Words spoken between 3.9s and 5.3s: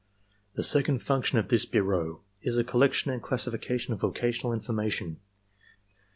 of vocational information.